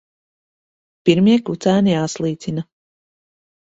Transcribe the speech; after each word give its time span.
Pirmie 1.11 1.37
kucēni 1.51 1.97
jāslīcina. 1.97 2.69